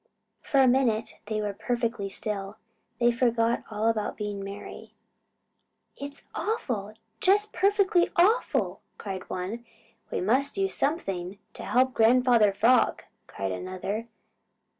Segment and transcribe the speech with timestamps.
[0.41, 2.57] For a minute they were perfectly still.
[2.99, 4.95] They forgot all about being merry.
[5.95, 9.63] "It's awful, just perfectly awful!" cried one.
[10.09, 14.07] "We must do something to help Grandfather Frog!" cried another.